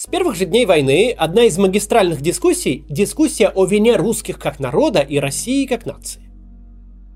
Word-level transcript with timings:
С 0.00 0.06
первых 0.06 0.36
же 0.36 0.44
дней 0.44 0.64
войны 0.64 1.10
одна 1.10 1.46
из 1.46 1.58
магистральных 1.58 2.20
дискуссий– 2.20 2.84
дискуссия 2.88 3.48
о 3.48 3.64
вине 3.64 3.96
русских 3.96 4.38
как 4.38 4.60
народа 4.60 5.00
и 5.00 5.18
России 5.18 5.66
как 5.66 5.86
нации. 5.86 6.22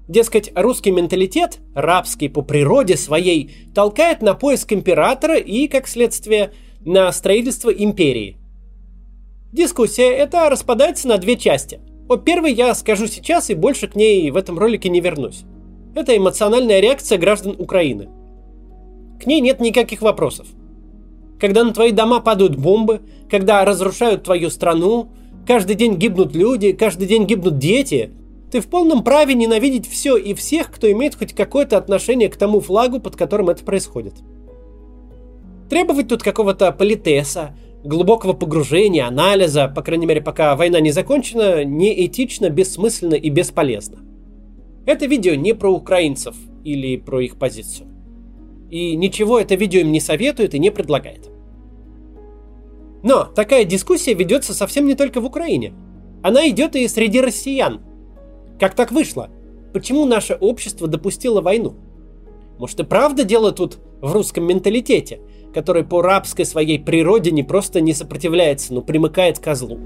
Дескать, 0.09 0.51
русский 0.57 0.91
менталитет, 0.91 1.61
рабский 1.77 2.29
по 2.29 2.43
природе 2.43 2.97
своей, 2.97 3.55
толкает 3.73 4.21
на 4.21 4.35
поиск 4.35 4.73
императора 4.73 5.37
и, 5.37 5.69
как 5.69 5.87
следствие, 5.87 6.55
на 6.81 7.13
строительство 7.13 7.71
империи. 7.71 8.39
Дискуссия 9.53 10.11
эта 10.11 10.51
распадается 10.51 11.07
на 11.07 11.19
две 11.19 11.37
части. 11.37 11.81
О 12.09 12.17
первой 12.17 12.53
я 12.53 12.75
скажу 12.75 13.07
сейчас 13.07 13.49
и 13.49 13.55
больше 13.55 13.87
к 13.87 13.95
ней 13.95 14.29
в 14.33 14.37
этом 14.37 14.59
ролике 14.59 14.89
не 14.89 15.01
вернусь. 15.01 15.45
Это 15.95 16.17
эмоциональная 16.17 16.81
реакция 16.81 17.17
граждан 17.17 17.55
Украины. 17.61 18.09
К 19.23 19.27
ней 19.27 19.41
нет 19.41 19.61
никаких 19.61 20.03
вопросов– 20.03 20.49
когда 21.43 21.65
на 21.65 21.75
твои 21.75 21.91
дома 21.91 22.21
падают 22.21 22.55
бомбы, 22.55 23.01
когда 23.29 23.65
разрушают 23.65 24.23
твою 24.23 24.49
страну, 24.49 25.09
каждый 25.45 25.75
день 25.75 25.97
гибнут 25.97 26.37
люди, 26.37 26.71
каждый 26.71 27.09
день 27.09 27.27
гибнут 27.27 27.59
дети, 27.59 28.13
ты 28.53 28.61
в 28.61 28.69
полном 28.69 29.03
праве 29.03 29.35
ненавидеть 29.35 29.89
все 29.89 30.17
и 30.17 30.35
всех, 30.35 30.71
кто 30.71 30.89
имеет 30.93 31.17
хоть 31.17 31.33
какое-то 31.33 31.77
отношение 31.77 32.29
к 32.29 32.37
тому 32.37 32.61
флагу, 32.61 33.01
под 33.01 33.17
которым 33.17 33.49
это 33.49 33.65
происходит. 33.65 34.15
Требовать 35.69 36.07
тут 36.07 36.23
какого-то 36.23 36.71
политеса, 36.71 37.57
глубокого 37.83 38.35
погружения, 38.35 39.05
анализа, 39.05 39.67
по 39.67 39.83
крайней 39.83 40.07
мере, 40.07 40.21
пока 40.21 40.55
война 40.55 40.79
не 40.79 40.93
закончена, 40.93 41.65
неэтично, 41.65 42.51
бессмысленно 42.51 43.15
и 43.15 43.31
бесполезно. 43.31 43.99
Это 44.87 45.07
видео 45.07 45.35
не 45.35 45.55
про 45.57 45.73
украинцев 45.73 46.37
или 46.63 46.97
про 46.99 47.19
их 47.21 47.37
позицию. 47.37 47.89
И 48.71 48.95
ничего 48.95 49.41
это 49.41 49.57
видео 49.57 49.81
им 49.81 49.91
не 49.91 49.99
советует 49.99 50.55
и 50.55 50.61
не 50.61 50.71
предлагает. 50.71 51.32
Но 53.03 53.25
такая 53.25 53.65
дискуссия 53.65 54.15
ведется 54.15 54.55
совсем 54.55 54.87
не 54.87 54.95
только 54.95 55.21
в 55.21 55.25
Украине. 55.25 55.75
Она 56.23 56.49
идет 56.49 56.77
и 56.77 56.87
среди 56.87 57.21
россиян. 57.21 57.81
Как 58.61 58.75
так 58.75 58.93
вышло? 58.93 59.29
Почему 59.73 60.05
наше 60.05 60.35
общество 60.35 60.87
допустило 60.87 61.41
войну? 61.41 61.75
Может 62.59 62.81
и 62.81 62.85
правда 62.85 63.25
дело 63.25 63.51
тут 63.51 63.79
в 64.01 64.13
русском 64.13 64.45
менталитете, 64.45 65.21
который 65.53 65.83
по 65.85 66.01
рабской 66.01 66.45
своей 66.45 66.79
природе 66.79 67.33
не 67.33 67.43
просто 67.43 67.81
не 67.81 67.93
сопротивляется, 67.93 68.73
но 68.73 68.83
примыкает 68.83 69.39
к 69.39 69.43
козлу. 69.43 69.79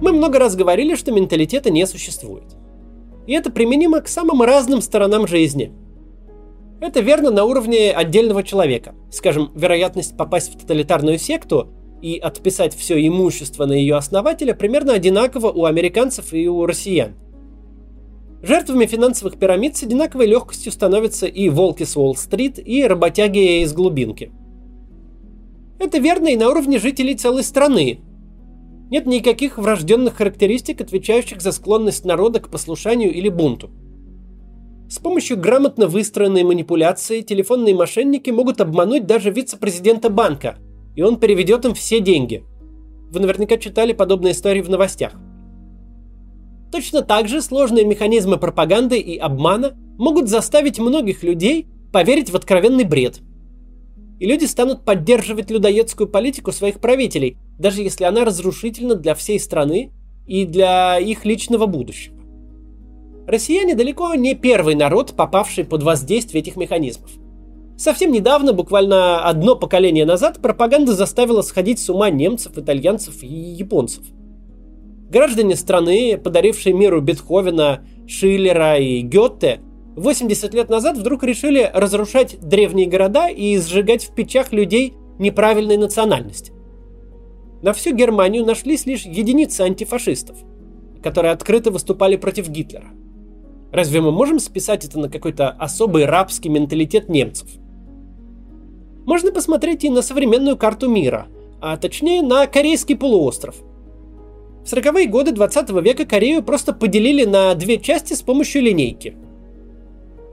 Мы 0.00 0.10
много 0.10 0.40
раз 0.40 0.56
говорили, 0.56 0.96
что 0.96 1.12
менталитета 1.12 1.70
не 1.70 1.86
существует. 1.86 2.56
И 3.28 3.34
это 3.34 3.52
применимо 3.52 4.00
к 4.00 4.08
самым 4.08 4.42
разным 4.42 4.80
сторонам 4.80 5.28
жизни– 5.28 5.70
это 6.86 7.00
верно 7.00 7.30
на 7.30 7.44
уровне 7.44 7.92
отдельного 7.92 8.42
человека. 8.42 8.94
Скажем, 9.10 9.52
вероятность 9.54 10.16
попасть 10.16 10.52
в 10.52 10.58
тоталитарную 10.58 11.16
секту 11.16 11.68
и 12.02 12.18
отписать 12.18 12.74
все 12.74 13.06
имущество 13.06 13.66
на 13.66 13.72
ее 13.72 13.94
основателя 13.94 14.52
примерно 14.52 14.92
одинаково 14.92 15.52
у 15.52 15.64
американцев 15.64 16.32
и 16.32 16.48
у 16.48 16.66
россиян. 16.66 17.14
Жертвами 18.42 18.86
финансовых 18.86 19.38
пирамид 19.38 19.76
с 19.76 19.84
одинаковой 19.84 20.26
легкостью 20.26 20.72
становятся 20.72 21.26
и 21.26 21.48
волки 21.48 21.84
с 21.84 21.96
Уолл-стрит, 21.96 22.58
и 22.58 22.84
работяги 22.84 23.62
из 23.62 23.72
глубинки. 23.72 24.32
Это 25.78 25.98
верно 25.98 26.28
и 26.28 26.36
на 26.36 26.50
уровне 26.50 26.80
жителей 26.80 27.14
целой 27.14 27.44
страны. 27.44 28.00
Нет 28.90 29.06
никаких 29.06 29.58
врожденных 29.58 30.16
характеристик, 30.16 30.80
отвечающих 30.80 31.40
за 31.40 31.52
склонность 31.52 32.04
народа 32.04 32.40
к 32.40 32.48
послушанию 32.48 33.12
или 33.12 33.28
бунту– 33.28 33.70
с 34.92 34.98
помощью 34.98 35.38
грамотно 35.38 35.86
выстроенной 35.86 36.44
манипуляции 36.44 37.22
телефонные 37.22 37.74
мошенники 37.74 38.28
могут 38.28 38.60
обмануть 38.60 39.06
даже 39.06 39.30
вице-президента 39.30 40.10
банка, 40.10 40.58
и 40.94 41.00
он 41.00 41.18
переведет 41.18 41.64
им 41.64 41.72
все 41.72 41.98
деньги. 41.98 42.44
Вы 43.10 43.20
наверняка 43.20 43.56
читали 43.56 43.94
подобные 43.94 44.32
истории 44.32 44.60
в 44.60 44.68
новостях. 44.68 45.14
Точно 46.70 47.00
так 47.00 47.26
же 47.26 47.40
сложные 47.40 47.86
механизмы 47.86 48.36
пропаганды 48.36 48.98
и 48.98 49.16
обмана 49.16 49.72
могут 49.96 50.28
заставить 50.28 50.78
многих 50.78 51.22
людей 51.22 51.68
поверить 51.90 52.28
в 52.28 52.36
откровенный 52.36 52.84
бред. 52.84 53.20
И 54.20 54.26
люди 54.26 54.44
станут 54.44 54.84
поддерживать 54.84 55.50
людоедскую 55.50 56.06
политику 56.06 56.52
своих 56.52 56.80
правителей, 56.80 57.38
даже 57.58 57.80
если 57.80 58.04
она 58.04 58.26
разрушительна 58.26 58.94
для 58.96 59.14
всей 59.14 59.40
страны 59.40 59.90
и 60.26 60.44
для 60.44 60.98
их 60.98 61.24
личного 61.24 61.64
будущего. 61.64 62.21
Россияне 63.26 63.74
далеко 63.74 64.14
не 64.14 64.34
первый 64.34 64.74
народ, 64.74 65.14
попавший 65.14 65.64
под 65.64 65.82
воздействие 65.82 66.42
этих 66.42 66.56
механизмов. 66.56 67.10
Совсем 67.76 68.12
недавно, 68.12 68.52
буквально 68.52 69.24
одно 69.24 69.56
поколение 69.56 70.04
назад, 70.04 70.40
пропаганда 70.42 70.92
заставила 70.92 71.42
сходить 71.42 71.78
с 71.78 71.88
ума 71.88 72.10
немцев, 72.10 72.58
итальянцев 72.58 73.22
и 73.22 73.26
японцев. 73.26 74.04
Граждане 75.08 75.56
страны, 75.56 76.18
подарившие 76.18 76.72
миру 76.72 77.00
Бетховена, 77.00 77.80
Шиллера 78.06 78.78
и 78.78 79.00
Гетте, 79.00 79.60
80 79.96 80.54
лет 80.54 80.70
назад 80.70 80.96
вдруг 80.96 81.22
решили 81.22 81.70
разрушать 81.72 82.38
древние 82.40 82.86
города 82.86 83.28
и 83.28 83.56
сжигать 83.58 84.04
в 84.04 84.14
печах 84.14 84.52
людей 84.52 84.94
неправильной 85.18 85.76
национальности. 85.76 86.52
На 87.62 87.72
всю 87.72 87.94
Германию 87.94 88.44
нашлись 88.44 88.86
лишь 88.86 89.02
единицы 89.04 89.60
антифашистов, 89.60 90.36
которые 91.02 91.32
открыто 91.32 91.70
выступали 91.70 92.16
против 92.16 92.48
Гитлера– 92.48 92.88
Разве 93.72 94.02
мы 94.02 94.12
можем 94.12 94.38
списать 94.38 94.84
это 94.84 94.98
на 94.98 95.08
какой-то 95.08 95.48
особый 95.48 96.04
рабский 96.04 96.50
менталитет 96.50 97.08
немцев? 97.08 97.48
Можно 99.06 99.32
посмотреть 99.32 99.82
и 99.84 99.90
на 99.90 100.02
современную 100.02 100.58
карту 100.58 100.90
мира, 100.90 101.26
а 101.60 101.78
точнее 101.78 102.20
на 102.20 102.46
Корейский 102.46 102.96
полуостров. 102.96 103.56
В 104.62 104.70
40-е 104.70 105.08
годы 105.08 105.32
20 105.32 105.70
века 105.82 106.04
Корею 106.04 106.42
просто 106.42 106.74
поделили 106.74 107.24
на 107.24 107.54
две 107.54 107.78
части 107.78 108.12
с 108.12 108.20
помощью 108.20 108.62
линейки. 108.62 109.16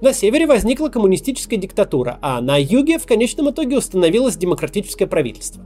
На 0.02 0.12
севере 0.12 0.46
возникла 0.46 0.90
коммунистическая 0.90 1.58
диктатура, 1.58 2.20
а 2.22 2.42
на 2.42 2.58
юге 2.62 3.00
в 3.00 3.06
конечном 3.06 3.52
итоге 3.52 3.78
установилось 3.78 4.36
демократическое 4.36 5.08
правительство. 5.08 5.64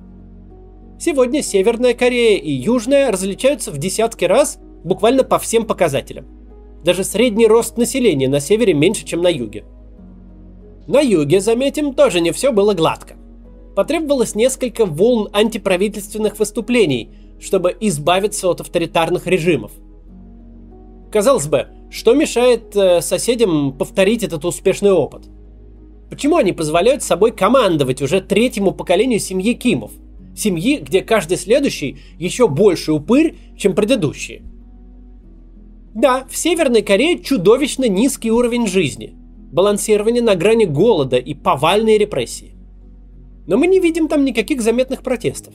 Сегодня 0.99 1.41
Северная 1.41 1.95
Корея 1.95 2.37
и 2.37 2.51
Южная 2.51 3.11
различаются 3.11 3.71
в 3.71 3.79
десятки 3.79 4.25
раз 4.25 4.59
буквально 4.83 5.23
по 5.23 5.39
всем 5.39 5.65
показателям– 5.65 6.27
даже 6.83 7.03
средний 7.03 7.47
рост 7.47 7.77
населения 7.77 8.27
на 8.27 8.39
севере 8.39 8.73
меньше, 8.73 9.05
чем 9.05 9.21
на 9.21 9.29
юге. 9.29 9.65
На 10.87 10.99
юге, 10.99 11.39
заметим, 11.39 11.93
тоже 11.93 12.19
не 12.19 12.31
все 12.31 12.51
было 12.51 12.73
гладко. 12.73 13.15
Потребовалось 13.75 14.35
несколько 14.35 14.85
волн 14.85 15.29
антиправительственных 15.33 16.37
выступлений, 16.37 17.09
чтобы 17.39 17.75
избавиться 17.79 18.49
от 18.49 18.61
авторитарных 18.61 19.25
режимов. 19.27 19.71
Казалось 21.11 21.47
бы, 21.47 21.67
что 21.89 22.13
мешает 22.13 22.75
э, 22.75 23.01
соседям 23.01 23.77
повторить 23.77 24.23
этот 24.23 24.45
успешный 24.45 24.91
опыт? 24.91 25.23
Почему 26.09 26.37
они 26.37 26.51
позволяют 26.51 27.01
собой 27.01 27.31
командовать 27.31 28.01
уже 28.01 28.19
третьему 28.19 28.71
поколению 28.71 29.19
семьи 29.19 29.53
Кимов? 29.53 29.91
Семьи, 30.35 30.77
где 30.77 31.01
каждый 31.01 31.37
следующий 31.37 31.97
еще 32.17 32.47
больше 32.47 32.91
упырь, 32.91 33.37
чем 33.57 33.73
предыдущие– 33.73 34.43
да, 35.93 36.25
в 36.29 36.35
Северной 36.35 36.81
Корее 36.81 37.19
чудовищно 37.19 37.87
низкий 37.87 38.31
уровень 38.31 38.67
жизни, 38.67 39.13
балансирование 39.51 40.23
на 40.23 40.35
грани 40.35 40.65
голода 40.65 41.17
и 41.17 41.33
повальные 41.33 41.97
репрессии. 41.99 42.55
Но 43.45 43.57
мы 43.57 43.67
не 43.67 43.79
видим 43.79 44.07
там 44.07 44.25
никаких 44.25 44.61
заметных 44.61 45.03
протестов. 45.03 45.53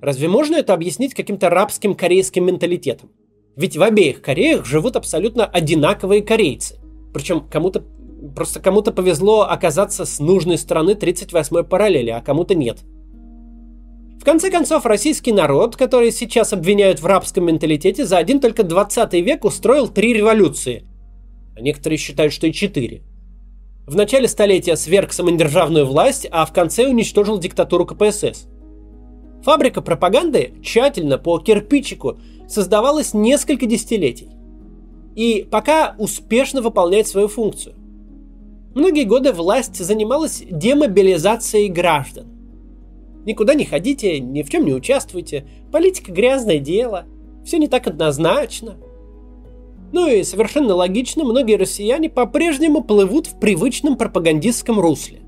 Разве 0.00 0.28
можно 0.28 0.56
это 0.56 0.74
объяснить 0.74 1.14
каким-то 1.14 1.50
рабским 1.50 1.94
корейским 1.94 2.44
менталитетом? 2.44 3.10
Ведь 3.56 3.76
в 3.76 3.82
обеих 3.82 4.22
Кореях 4.22 4.64
живут 4.64 4.96
абсолютно 4.96 5.46
одинаковые 5.46 6.22
корейцы. 6.22 6.76
Причем 7.12 7.40
кому-то 7.50 7.84
просто 8.36 8.60
кому-то 8.60 8.92
повезло 8.92 9.42
оказаться 9.42 10.04
с 10.04 10.20
нужной 10.20 10.58
стороны 10.58 10.92
38-й 10.92 11.64
параллели, 11.64 12.10
а 12.10 12.20
кому-то 12.20 12.54
нет– 12.54 12.78
в 14.22 14.24
конце 14.24 14.52
концов, 14.52 14.86
российский 14.86 15.32
народ, 15.32 15.74
который 15.74 16.12
сейчас 16.12 16.52
обвиняют 16.52 17.00
в 17.00 17.06
рабском 17.06 17.44
менталитете, 17.44 18.06
за 18.06 18.18
один 18.18 18.38
только 18.38 18.62
20 18.62 19.14
век 19.14 19.44
устроил 19.44 19.88
три 19.88 20.12
революции. 20.12 20.84
А 21.56 21.60
некоторые 21.60 21.98
считают, 21.98 22.32
что 22.32 22.46
и 22.46 22.52
четыре. 22.52 23.02
В 23.84 23.96
начале 23.96 24.28
столетия 24.28 24.76
сверг 24.76 25.12
самодержавную 25.12 25.86
власть, 25.86 26.28
а 26.30 26.46
в 26.46 26.52
конце 26.52 26.86
уничтожил 26.86 27.40
диктатуру 27.40 27.84
КПСС. 27.84 28.46
Фабрика 29.42 29.82
пропаганды 29.82 30.52
тщательно 30.62 31.18
по 31.18 31.40
кирпичику 31.40 32.20
создавалась 32.46 33.14
несколько 33.14 33.66
десятилетий. 33.66 34.30
И 35.16 35.48
пока 35.50 35.96
успешно 35.98 36.62
выполняет 36.62 37.08
свою 37.08 37.26
функцию. 37.26 37.74
Многие 38.76 39.02
годы 39.02 39.32
власть 39.32 39.84
занималась 39.84 40.44
демобилизацией 40.48 41.66
граждан. 41.70 42.31
Никуда 43.24 43.54
не 43.54 43.64
ходите, 43.64 44.18
ни 44.20 44.42
в 44.42 44.50
чем 44.50 44.64
не 44.64 44.72
участвуйте. 44.72 45.46
Политика 45.70 46.12
грязное 46.12 46.58
дело. 46.58 47.06
Все 47.44 47.58
не 47.58 47.68
так 47.68 47.86
однозначно. 47.86 48.76
Ну 49.92 50.08
и 50.08 50.22
совершенно 50.24 50.74
логично, 50.74 51.22
многие 51.24 51.56
россияне 51.56 52.08
по-прежнему 52.08 52.82
плывут 52.82 53.26
в 53.26 53.38
привычном 53.38 53.96
пропагандистском 53.96 54.80
русле, 54.80 55.20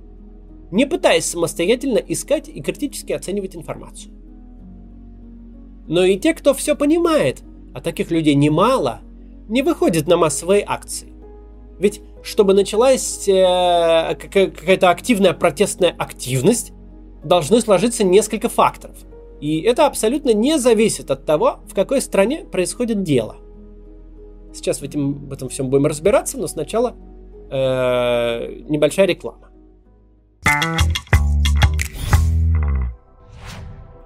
не 0.71 0.87
пытаясь 0.87 1.27
самостоятельно 1.27 1.99
искать 1.99 2.49
и 2.49 2.63
критически 2.63 3.13
оценивать 3.13 3.55
информацию. 3.55 4.13
Но 5.87 6.03
и 6.05 6.19
те, 6.19 6.33
кто 6.33 6.55
все 6.55 6.75
понимает, 6.75 7.43
а 7.75 7.83
таких 7.83 8.11
людей 8.11 8.35
немало, 8.35 9.03
не 9.49 9.61
выходят 9.63 10.09
на 10.09 10.17
массовые 10.17 10.65
акции. 10.67 11.13
Ведь 11.79 12.01
чтобы 12.23 12.55
началась 12.55 13.29
э, 13.29 14.15
какая-то 14.15 14.89
активная 14.89 15.35
протестная 15.35 15.91
активность, 15.91 16.73
должны 17.25 17.61
сложиться 17.61 18.05
несколько 18.05 18.49
факторов. 18.49 18.97
И 19.41 19.61
это 19.61 19.87
абсолютно 19.87 20.33
не 20.33 20.59
зависит 20.59 21.11
от 21.11 21.27
того, 21.27 21.61
в 21.67 21.75
какой 21.75 22.01
стране 22.01 22.45
происходит 22.45 23.03
дело. 23.03 23.37
Сейчас 24.55 24.79
в 24.79 24.85
этом, 24.85 25.27
в 25.27 25.33
этом 25.33 25.49
всем 25.49 25.69
будем 25.69 25.87
разбираться, 25.87 26.39
но 26.39 26.47
сначала 26.47 26.95
э, 27.51 28.63
небольшая 28.69 29.07
реклама. 29.07 29.51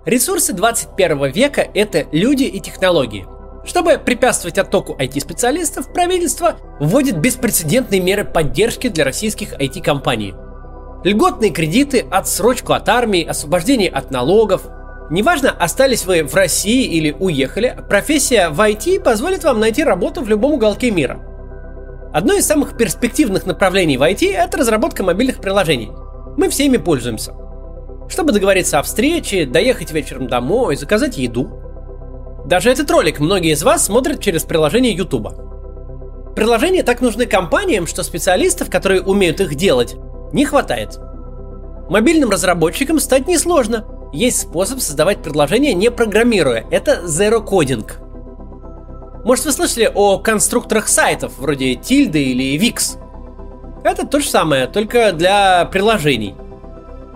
Ресурсы 0.04 0.54
21 0.54 1.30
века– 1.32 1.68
это 1.74 2.06
люди 2.12 2.44
и 2.44 2.60
технологии. 2.60 3.26
Чтобы 3.66 3.98
препятствовать 3.98 4.56
оттоку 4.56 4.96
IT-специалистов, 4.98 5.92
правительство 5.92 6.56
вводит 6.80 7.18
беспрецедентные 7.18 8.00
меры 8.00 8.24
поддержки 8.24 8.88
для 8.88 9.04
российских 9.04 9.52
IT-компаний. 9.52 10.32
Льготные 11.04 11.50
кредиты, 11.50 12.04
отсрочку 12.10 12.72
от 12.72 12.88
армии, 12.88 13.24
освобождение 13.24 13.88
от 13.88 14.10
налогов– 14.10 14.62
Неважно, 15.10 15.50
остались 15.50 16.04
вы 16.04 16.22
в 16.22 16.34
России 16.34 16.84
или 16.84 17.16
уехали, 17.18 17.74
профессия 17.88 18.50
в 18.50 18.60
IT 18.60 19.00
позволит 19.00 19.42
вам 19.42 19.58
найти 19.58 19.82
работу 19.82 20.20
в 20.20 20.28
любом 20.28 20.52
уголке 20.52 20.90
мира. 20.90 21.18
Одно 22.12 22.34
из 22.34 22.46
самых 22.46 22.76
перспективных 22.76 23.46
направлений 23.46 23.96
в 23.96 24.02
IT– 24.02 24.30
это 24.34 24.58
разработка 24.58 25.02
мобильных 25.02 25.40
приложений. 25.40 25.92
Мы 26.36 26.50
всеми 26.50 26.76
пользуемся. 26.76 27.32
Чтобы 28.10 28.32
договориться 28.32 28.78
о 28.78 28.82
встрече, 28.82 29.46
доехать 29.46 29.92
вечером 29.92 30.26
домой, 30.26 30.76
заказать 30.76 31.16
еду. 31.16 31.50
Даже 32.44 32.70
этот 32.70 32.90
ролик 32.90 33.18
многие 33.18 33.52
из 33.52 33.62
вас 33.62 33.86
смотрят 33.86 34.20
через 34.20 34.44
приложение 34.44 34.92
YouTube. 34.92 35.28
Приложения 36.36 36.82
так 36.82 37.00
нужны 37.00 37.24
компаниям, 37.24 37.86
что 37.86 38.02
специалистов, 38.02 38.70
которые 38.70 39.00
умеют 39.00 39.40
их 39.40 39.54
делать, 39.54 39.96
не 40.32 40.44
хватает. 40.44 40.98
Мобильным 41.88 42.30
разработчикам 42.30 42.98
стать 42.98 43.26
несложно– 43.26 43.84
есть 44.12 44.40
способ 44.40 44.80
создавать 44.80 45.22
предложения, 45.22 45.74
не 45.74 45.90
программируя. 45.90 46.64
Это 46.70 47.02
zero 47.04 47.44
coding. 47.44 47.86
Может, 49.24 49.44
вы 49.44 49.52
слышали 49.52 49.90
о 49.94 50.18
конструкторах 50.18 50.88
сайтов, 50.88 51.38
вроде 51.38 51.74
Tilda 51.74 52.18
или 52.18 52.58
Wix? 52.58 52.98
Это 53.84 54.06
то 54.06 54.20
же 54.20 54.28
самое, 54.28 54.66
только 54.66 55.12
для 55.12 55.66
приложений. 55.66 56.36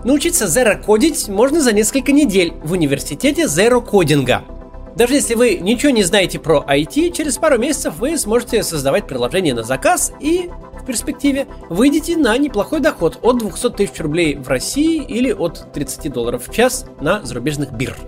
Научиться 0.03 0.45
zero 0.45 0.81
кодить 0.83 1.27
можно 1.29 1.61
за 1.61 1.73
несколько 1.73 2.11
недель 2.11 2.53
в 2.63 2.73
университете 2.73 3.45
zero 3.45 3.81
кодинга. 3.81 4.43
Даже 4.95 5.15
если 5.15 5.33
вы 5.33 5.55
ничего 5.55 5.91
не 5.91 6.03
знаете 6.03 6.37
про 6.37 6.63
IT, 6.67 7.13
через 7.13 7.37
пару 7.37 7.57
месяцев 7.57 7.95
вы 7.97 8.17
сможете 8.17 8.61
создавать 8.61 9.07
приложение 9.07 9.55
на 9.55 9.63
заказ 9.63 10.11
и 10.19 10.51
в 10.83 10.85
перспективе 10.85 11.47
выйдете 11.69 12.17
на 12.17 12.37
неплохой 12.37 12.81
доход 12.81 13.19
от 13.21 13.39
200 13.39 13.69
тысяч 13.69 13.99
рублей 13.99 14.35
в 14.35 14.49
России 14.49 15.01
или 15.01 15.31
от 15.31 15.71
30 15.71 16.11
долларов 16.11 16.47
в 16.47 16.53
час 16.53 16.85
на 16.99 17.23
зарубежных 17.23 17.71
биржах. 17.71 18.03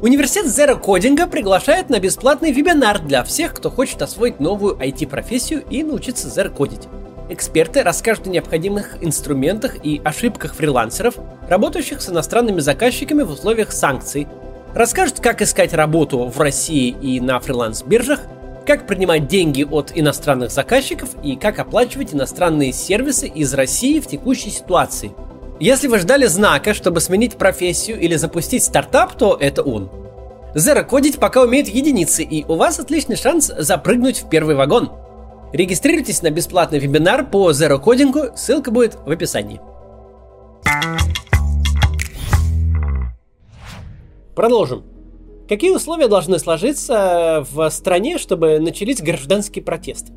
Университет 0.00 0.46
Zero 0.46 0.80
Кодинга 0.80 1.26
приглашает 1.26 1.90
на 1.90 2.00
бесплатный 2.00 2.52
вебинар 2.52 3.00
для 3.00 3.22
всех, 3.22 3.54
кто 3.54 3.70
хочет 3.70 4.00
освоить 4.02 4.40
новую 4.40 4.76
IT-профессию 4.76 5.62
и 5.68 5.84
научиться 5.84 6.28
Zero 6.28 6.48
кодить. 6.48 6.88
Эксперты 7.28 7.82
расскажут 7.82 8.26
о 8.26 8.30
необходимых 8.30 8.96
инструментах 9.02 9.76
и 9.84 10.00
ошибках 10.02 10.54
фрилансеров, 10.54 11.16
работающих 11.48 12.00
с 12.00 12.08
иностранными 12.08 12.60
заказчиками 12.60 13.22
в 13.22 13.30
условиях 13.30 13.72
санкций, 13.72 14.26
расскажут, 14.74 15.20
как 15.20 15.42
искать 15.42 15.72
работу 15.74 16.26
в 16.26 16.40
России 16.40 16.88
и 17.00 17.20
на 17.20 17.38
фриланс-биржах, 17.38 18.20
как 18.64 18.86
принимать 18.86 19.28
деньги 19.28 19.64
от 19.64 19.92
иностранных 19.94 20.50
заказчиков 20.50 21.10
и 21.22 21.36
как 21.36 21.58
оплачивать 21.58 22.14
иностранные 22.14 22.72
сервисы 22.72 23.26
из 23.26 23.52
России 23.54 24.00
в 24.00 24.06
текущей 24.06 24.50
ситуации. 24.50 25.12
Если 25.60 25.88
вы 25.88 25.98
ждали 25.98 26.26
знака, 26.26 26.74
чтобы 26.74 27.00
сменить 27.00 27.36
профессию 27.36 28.00
или 28.00 28.16
запустить 28.16 28.64
стартап, 28.64 29.16
то 29.16 29.36
это 29.40 29.62
он. 29.62 29.90
Zero 30.54 30.84
кодить 30.84 31.18
пока 31.18 31.42
умеет 31.42 31.68
единицы, 31.68 32.22
и 32.22 32.44
у 32.44 32.56
вас 32.56 32.78
отличный 32.78 33.16
шанс 33.16 33.50
запрыгнуть 33.56 34.22
в 34.22 34.28
первый 34.28 34.54
вагон. 34.54 34.90
Регистрируйтесь 35.52 36.22
на 36.22 36.30
бесплатный 36.30 36.78
вебинар 36.78 37.26
по 37.26 37.50
Zero 37.50 37.78
кодингу, 37.78 38.36
ссылка 38.36 38.70
будет 38.70 38.96
в 39.06 39.10
описании. 39.10 39.60
Продолжим. 44.34 44.91
Какие 45.52 45.72
условия 45.72 46.08
должны 46.08 46.38
сложиться 46.38 47.46
в 47.50 47.68
стране, 47.68 48.16
чтобы 48.16 48.58
начались 48.58 49.02
гражданские 49.02 49.62
протесты? 49.62 50.10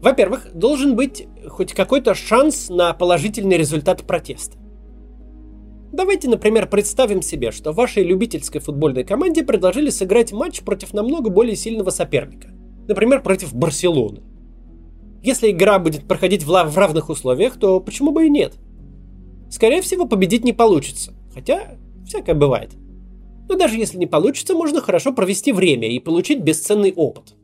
Во-первых, 0.00 0.54
должен 0.54 0.96
быть 0.96 1.28
хоть 1.46 1.74
какой-то 1.74 2.14
шанс 2.14 2.70
на 2.70 2.94
положительный 2.94 3.58
результат 3.58 4.06
протеста. 4.06 4.56
Давайте, 5.92 6.30
например, 6.30 6.70
представим 6.70 7.20
себе, 7.20 7.50
что 7.50 7.72
вашей 7.72 8.02
любительской 8.02 8.62
футбольной 8.62 9.04
команде 9.04 9.44
предложили 9.44 9.90
сыграть 9.90 10.32
матч 10.32 10.62
против 10.62 10.94
намного 10.94 11.28
более 11.28 11.54
сильного 11.54 11.90
соперника. 11.90 12.48
Например, 12.88 13.22
против 13.22 13.52
Барселоны. 13.52 14.22
Если 15.22 15.50
игра 15.50 15.78
будет 15.78 16.08
проходить 16.08 16.44
в 16.44 16.78
равных 16.78 17.10
условиях, 17.10 17.58
то 17.58 17.78
почему 17.78 18.10
бы 18.10 18.24
и 18.24 18.30
нет? 18.30 18.54
Скорее 19.50 19.82
всего, 19.82 20.06
победить 20.06 20.44
не 20.44 20.54
получится. 20.54 21.12
Хотя, 21.34 21.76
всякое 22.06 22.34
бывает. 22.34 22.70
Но 23.50 23.56
даже 23.56 23.76
если 23.76 23.98
не 23.98 24.06
получится, 24.06 24.54
можно 24.54 24.80
хорошо 24.80 25.12
провести 25.12 25.50
время 25.50 25.88
и 25.88 25.98
получить 25.98 26.38
бесценный 26.38 26.92
опыт. 26.94 27.34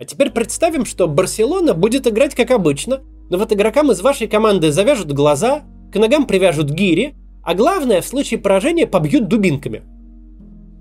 А 0.00 0.04
теперь 0.04 0.30
представим, 0.30 0.84
что 0.84 1.06
Барселона 1.06 1.74
будет 1.74 2.08
играть 2.08 2.34
как 2.34 2.50
обычно, 2.50 3.00
но 3.30 3.38
вот 3.38 3.52
игрокам 3.52 3.92
из 3.92 4.00
вашей 4.00 4.26
команды 4.26 4.72
завяжут 4.72 5.12
глаза, 5.12 5.62
к 5.92 5.96
ногам 5.96 6.26
привяжут 6.26 6.70
гири, 6.70 7.14
а 7.44 7.54
главное, 7.54 8.00
в 8.00 8.04
случае 8.04 8.40
поражения 8.40 8.88
побьют 8.88 9.28
дубинками. 9.28 9.84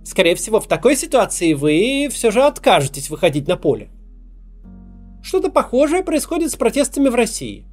Скорее 0.03 0.33
всего, 0.33 0.59
в 0.59 0.65
такой 0.65 0.95
ситуации 0.95 1.53
вы 1.53 2.09
все 2.11 2.31
же 2.31 2.41
откажетесь 2.41 3.11
выходить 3.11 3.47
на 3.47 3.57
поле. 3.57 3.89
Что-то 5.21 5.51
похожее 5.51 6.01
происходит 6.01 6.49
с 6.49 6.55
протестами 6.55 7.09
в 7.09 7.15
России. 7.15 7.67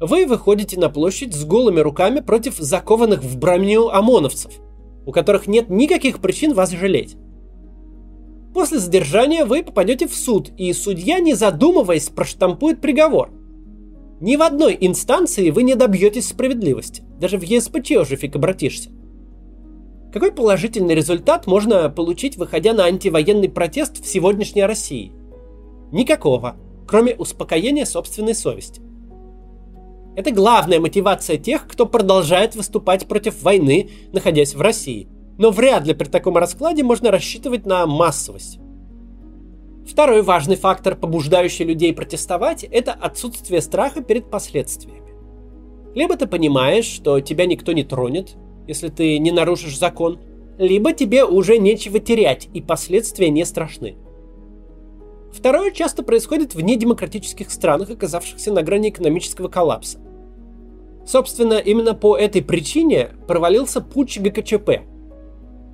Вы 0.00 0.26
выходите 0.26 0.78
на 0.78 0.90
площадь 0.90 1.34
с 1.34 1.46
голыми 1.46 1.80
руками 1.80 2.20
против 2.20 2.58
закованных 2.58 3.22
в 3.22 3.38
броню 3.38 3.88
ОМОНовцев– 3.88 4.52
у 5.10 5.12
которых 5.12 5.48
нет 5.48 5.68
никаких 5.68 6.20
причин 6.20 6.54
вас 6.54 6.70
жалеть. 6.70 7.16
После 8.54 8.78
задержания 8.78 9.44
вы 9.44 9.64
попадете 9.64 10.06
в 10.06 10.14
суд, 10.14 10.52
и 10.56 10.72
судья, 10.72 11.18
не 11.18 11.34
задумываясь, 11.34 12.10
проштампует 12.10 12.80
приговор. 12.80 13.32
Ни 14.20 14.36
в 14.36 14.42
одной 14.42 14.78
инстанции 14.80 15.50
вы 15.50 15.64
не 15.64 15.74
добьетесь 15.74 16.28
справедливости. 16.28 17.02
Даже 17.18 17.38
в 17.38 17.42
ЕСПЧ 17.42 17.90
уже 18.02 18.14
фиг 18.14 18.36
обратишься. 18.36 18.90
Какой 20.12 20.30
положительный 20.30 20.94
результат 20.94 21.48
можно 21.48 21.88
получить, 21.90 22.36
выходя 22.36 22.72
на 22.72 22.84
антивоенный 22.84 23.48
протест 23.48 24.04
в 24.04 24.06
сегодняшней 24.06 24.64
России? 24.64 25.10
Никакого, 25.90 26.54
кроме 26.86 27.16
успокоения 27.16 27.84
собственной 27.84 28.36
совести. 28.36 28.80
Это 30.16 30.32
главная 30.32 30.80
мотивация 30.80 31.36
тех, 31.36 31.66
кто 31.66 31.86
продолжает 31.86 32.56
выступать 32.56 33.06
против 33.06 33.42
войны, 33.42 33.90
находясь 34.12 34.54
в 34.54 34.60
России. 34.60 35.08
Но 35.38 35.50
вряд 35.50 35.86
ли 35.86 35.94
при 35.94 36.08
таком 36.08 36.36
раскладе 36.36 36.82
можно 36.82 37.10
рассчитывать 37.10 37.64
на 37.64 37.86
массовость. 37.86 38.58
Второй 39.86 40.22
важный 40.22 40.56
фактор, 40.56 40.94
побуждающий 40.94 41.64
людей 41.64 41.94
протестовать, 41.94 42.64
это 42.64 42.92
отсутствие 42.92 43.60
страха 43.60 44.02
перед 44.02 44.30
последствиями. 44.30 45.00
Либо 45.94 46.16
ты 46.16 46.26
понимаешь, 46.26 46.84
что 46.84 47.20
тебя 47.20 47.46
никто 47.46 47.72
не 47.72 47.82
тронет, 47.82 48.36
если 48.68 48.88
ты 48.88 49.18
не 49.18 49.32
нарушишь 49.32 49.78
закон, 49.78 50.20
либо 50.58 50.92
тебе 50.92 51.24
уже 51.24 51.58
нечего 51.58 51.98
терять, 51.98 52.48
и 52.52 52.60
последствия 52.60 53.30
не 53.30 53.44
страшны. 53.44 53.96
Второе 55.32 55.70
часто 55.70 56.02
происходит 56.02 56.54
в 56.54 56.60
недемократических 56.60 57.50
странах, 57.50 57.90
оказавшихся 57.90 58.52
на 58.52 58.62
грани 58.62 58.90
экономического 58.90 59.48
коллапса. 59.48 59.98
Собственно, 61.06 61.54
именно 61.54 61.94
по 61.94 62.16
этой 62.16 62.42
причине 62.42 63.10
провалился 63.26 63.80
путч 63.80 64.18
ГКЧП. 64.18 64.82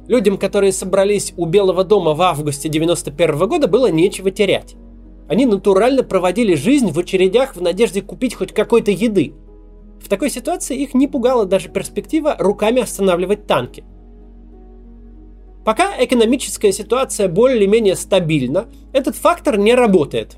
Людям, 0.08 0.38
которые 0.38 0.72
собрались 0.72 1.34
у 1.36 1.46
Белого 1.46 1.82
дома 1.84 2.14
в 2.14 2.22
августе 2.22 2.68
91 2.68 3.48
года, 3.48 3.66
было 3.66 3.90
нечего 3.90 4.30
терять. 4.30 4.76
Они 5.28 5.46
натурально 5.46 6.04
проводили 6.04 6.54
жизнь 6.54 6.92
в 6.92 6.98
очередях 6.98 7.56
в 7.56 7.62
надежде 7.62 8.02
купить 8.02 8.34
хоть 8.34 8.52
какой-то 8.52 8.92
еды. 8.92 9.34
В 10.00 10.08
такой 10.08 10.30
ситуации 10.30 10.76
их 10.76 10.94
не 10.94 11.08
пугала 11.08 11.46
даже 11.46 11.68
перспектива 11.68 12.36
руками 12.38 12.82
останавливать 12.82 13.46
танки. 13.46 13.84
Пока 15.66 15.92
экономическая 15.98 16.70
ситуация 16.70 17.26
более-менее 17.26 17.96
стабильна, 17.96 18.68
этот 18.92 19.16
фактор 19.16 19.58
не 19.58 19.74
работает. 19.74 20.36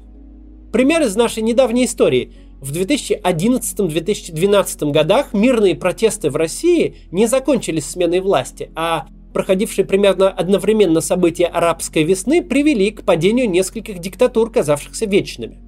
Пример 0.72 1.02
из 1.02 1.14
нашей 1.16 1.42
недавней 1.42 1.84
истории. 1.84 2.32
В 2.62 2.72
2011-2012 2.72 4.90
годах 4.90 5.34
мирные 5.34 5.74
протесты 5.74 6.30
в 6.30 6.36
России 6.36 6.96
не 7.10 7.26
закончились 7.26 7.84
сменой 7.84 8.20
власти, 8.20 8.70
а 8.74 9.06
проходившие 9.34 9.84
примерно 9.84 10.30
одновременно 10.30 11.02
события 11.02 11.44
арабской 11.44 12.04
весны 12.04 12.42
привели 12.42 12.90
к 12.90 13.02
падению 13.02 13.50
нескольких 13.50 13.98
диктатур, 13.98 14.50
казавшихся 14.50 15.04
вечными. 15.04 15.58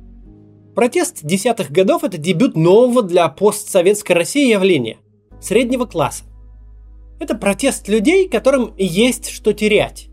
Протест 0.75 1.19
десятых 1.23 1.71
годов– 1.71 2.03
это 2.05 2.17
дебют 2.17 2.57
нового 2.57 3.03
для 3.03 3.29
постсоветской 3.29 4.17
России 4.17 4.51
явления– 4.51 4.97
среднего 5.43 5.85
класса. 5.85 6.25
Это 7.21 7.35
протест 7.35 7.87
людей, 7.87 8.29
которым 8.29 8.73
есть 8.79 9.29
что 9.29 9.53
терять. 9.53 10.09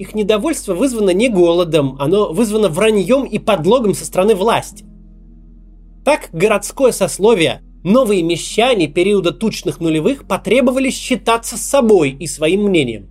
Их 0.00 0.14
недовольство 0.16 0.74
вызвано 0.74 1.10
не 1.10 1.28
голодом, 1.28 1.96
оно 2.00 2.32
вызвано 2.32 2.68
враньем 2.68 3.24
и 3.24 3.38
подлогом 3.38 3.94
со 3.94 4.04
стороны 4.04 4.34
власти. 4.34 4.84
Так 6.04 6.30
городское 6.32 6.90
сословие, 6.90 7.62
новые 7.84 8.22
мещане 8.24 8.88
периода 8.88 9.30
тучных 9.30 9.78
нулевых 9.78 10.26
потребовали 10.26 10.90
считаться 10.90 11.56
собой 11.56 12.16
и 12.18 12.26
своим 12.26 12.64
мнением. 12.64 13.10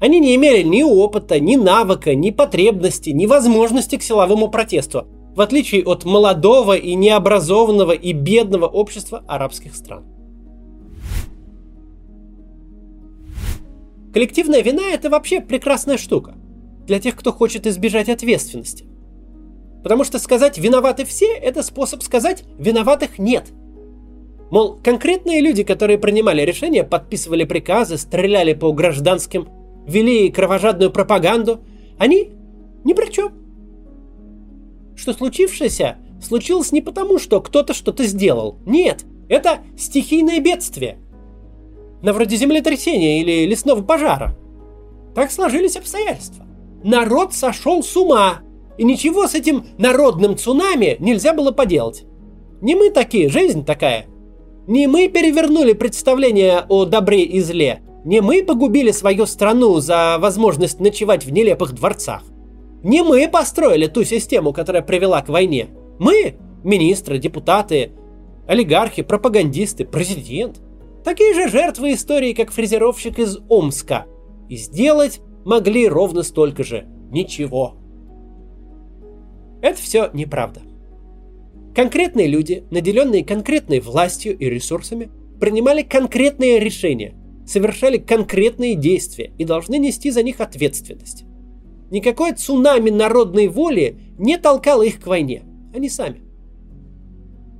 Они 0.00 0.20
не 0.20 0.36
имели 0.36 0.62
ни 0.62 0.84
опыта, 0.84 1.40
ни 1.40 1.56
навыка, 1.56 2.14
ни 2.14 2.30
потребности, 2.30 3.10
ни 3.10 3.26
возможности 3.26 3.96
к 3.96 4.02
силовому 4.02 4.48
протесту, 4.48 5.08
в 5.34 5.40
отличие 5.40 5.82
от 5.82 6.04
молодого 6.04 6.76
и 6.76 6.94
необразованного 6.94 7.92
и 7.92 8.12
бедного 8.12 8.66
общества 8.66 9.24
арабских 9.26 9.74
стран. 9.74 10.17
Коллективная 14.12 14.62
вина– 14.62 14.82
это 14.92 15.10
вообще 15.10 15.40
прекрасная 15.40 15.98
штука 15.98 16.34
для 16.86 16.98
тех, 16.98 17.14
кто 17.14 17.32
хочет 17.32 17.66
избежать 17.66 18.08
ответственности. 18.08 18.86
Потому 19.82 20.04
что 20.04 20.18
сказать 20.18 20.58
«виноваты 20.58 21.04
все»– 21.04 21.26
это 21.42 21.62
способ 21.62 22.02
сказать 22.02 22.44
«виноватых 22.58 23.18
нет». 23.18 23.46
Мол, 24.50 24.78
конкретные 24.82 25.42
люди, 25.42 25.62
которые 25.62 25.98
принимали 25.98 26.40
решения, 26.40 26.84
подписывали 26.84 27.44
приказы, 27.44 27.98
стреляли 27.98 28.54
по 28.54 28.72
гражданским, 28.72 29.46
вели 29.86 30.30
кровожадную 30.30 30.90
пропаганду, 30.90 31.60
они 31.98 32.30
ни 32.84 32.94
при 32.94 33.12
чем. 33.12 33.32
Что 34.96 35.12
случившееся 35.12 35.98
случилось 36.22 36.72
не 36.72 36.80
потому, 36.80 37.18
что 37.18 37.42
кто-то 37.42 37.74
что-то 37.74 38.04
сделал. 38.04 38.58
Нет, 38.64 39.04
это 39.28 39.58
стихийное 39.76 40.40
бедствие– 40.40 40.98
на 42.02 42.12
вроде 42.12 42.36
землетрясения 42.36 43.20
или 43.20 43.46
лесного 43.46 43.82
пожара. 43.82 44.36
Так 45.14 45.30
сложились 45.30 45.76
обстоятельства. 45.76 46.46
Народ 46.84 47.34
сошел 47.34 47.82
с 47.82 47.96
ума, 47.96 48.40
и 48.76 48.84
ничего 48.84 49.26
с 49.26 49.34
этим 49.34 49.66
народным 49.78 50.36
цунами 50.36 50.96
нельзя 51.00 51.32
было 51.32 51.50
поделать. 51.50 52.04
Не 52.60 52.76
мы 52.76 52.90
такие, 52.90 53.28
жизнь 53.28 53.64
такая. 53.64 54.06
Не 54.66 54.86
мы 54.86 55.08
перевернули 55.08 55.72
представление 55.72 56.64
о 56.68 56.84
добре 56.84 57.22
и 57.22 57.40
зле. 57.40 57.82
Не 58.04 58.20
мы 58.20 58.44
погубили 58.44 58.92
свою 58.92 59.26
страну 59.26 59.80
за 59.80 60.18
возможность 60.20 60.78
ночевать 60.78 61.24
в 61.24 61.32
нелепых 61.32 61.72
дворцах. 61.72 62.22
Не 62.84 63.02
мы 63.02 63.26
построили 63.28 63.86
ту 63.86 64.04
систему, 64.04 64.52
которая 64.52 64.82
привела 64.82 65.20
к 65.22 65.28
войне. 65.28 65.68
Мы, 65.98 66.36
министры, 66.62 67.18
депутаты, 67.18 67.92
олигархи, 68.46 69.02
пропагандисты, 69.02 69.84
президент– 69.84 70.60
Такие 71.08 71.32
же 71.32 71.48
жертвы 71.48 71.94
истории, 71.94 72.34
как 72.34 72.50
фрезеровщик 72.50 73.18
из 73.18 73.38
Омска. 73.48 74.04
И 74.50 74.56
сделать 74.56 75.22
могли 75.46 75.88
ровно 75.88 76.22
столько 76.22 76.62
же. 76.62 76.86
Ничего. 77.10 77.76
Это 79.62 79.80
все 79.80 80.10
неправда. 80.12 80.60
Конкретные 81.74 82.26
люди, 82.26 82.66
наделенные 82.70 83.24
конкретной 83.24 83.80
властью 83.80 84.36
и 84.36 84.50
ресурсами, 84.50 85.08
принимали 85.40 85.80
конкретные 85.80 86.58
решения, 86.58 87.14
совершали 87.46 87.96
конкретные 87.96 88.74
действия 88.74 89.32
и 89.38 89.46
должны 89.46 89.78
нести 89.78 90.10
за 90.10 90.22
них 90.22 90.40
ответственность. 90.40 91.24
Никакое 91.90 92.34
цунами 92.34 92.90
народной 92.90 93.48
воли 93.48 93.98
не 94.18 94.36
толкало 94.36 94.82
их 94.82 95.00
к 95.00 95.06
войне. 95.06 95.44
Они 95.74 95.88
сами. 95.88 96.27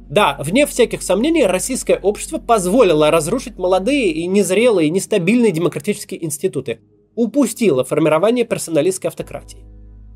Да, 0.08 0.38
вне 0.40 0.66
всяких 0.66 1.02
сомнений, 1.02 1.44
российское 1.44 1.96
общество 1.96 2.38
позволило 2.38 3.10
разрушить 3.10 3.58
молодые 3.58 4.10
и 4.10 4.26
незрелые, 4.26 4.88
нестабильные 4.88 5.52
демократические 5.52 6.24
институты. 6.24 6.80
Упустило 7.14 7.84
формирование 7.84 8.46
персоналистской 8.46 9.08
автократии. 9.08 9.58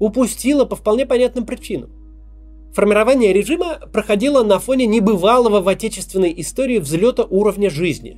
Упустило 0.01 0.65
по 0.65 0.77
вполне 0.77 1.05
понятным 1.05 1.45
причинам. 1.45 1.91
Формирование 2.75 3.35
режима 3.35 3.81
проходило 3.93 4.43
на 4.43 4.59
фоне 4.59 4.87
небывалого 4.87 5.61
в 5.61 5.69
отечественной 5.69 6.33
истории 6.39 6.79
взлета 6.79 7.25
уровня 7.25 7.69
жизни. 7.69 8.17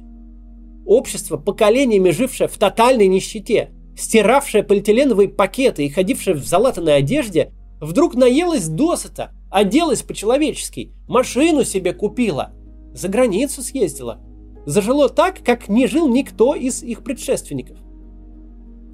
Общество, 0.87 1.39
поколениями 1.39 2.11
жившее 2.11 2.47
в 2.47 2.57
тотальной 2.57 3.09
нищете, 3.09 3.71
стиравшее 3.99 4.63
полиэтиленовые 4.63 5.29
пакеты 5.29 5.85
и 5.85 5.91
ходившее 5.91 6.37
в 6.37 6.47
залатанной 6.47 6.99
одежде, 6.99 7.53
вдруг 7.81 8.15
наелось 8.15 8.69
досыта– 8.69 9.33
Оделась 9.55 10.03
по-человечески, 10.03 10.91
машину 11.07 11.63
себе 11.63 11.93
купила, 11.93 12.51
за 12.93 13.07
границу 13.07 13.63
съездила. 13.63 14.19
Зажило 14.67 15.09
так, 15.09 15.45
как 15.45 15.69
не 15.69 15.87
жил 15.87 16.09
никто 16.09 16.57
из 16.57 16.83
их 16.83 17.05
предшественников. 17.05 17.79